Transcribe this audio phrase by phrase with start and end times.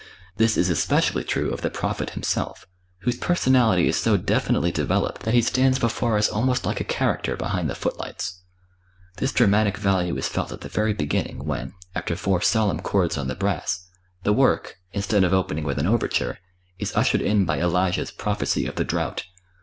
[0.37, 2.65] This is especially true of the prophet himself,
[3.01, 7.37] whose personality is so definitely developed that he stands before us almost like a character
[7.37, 8.41] behind the footlights.
[9.17, 13.27] This dramatic value is felt at the very beginning, when, after four solemn chords on
[13.27, 13.89] the brass,
[14.23, 16.39] the work, instead of opening with an overture,
[16.79, 19.25] is ushered in by Elijah's prophecy of the drought.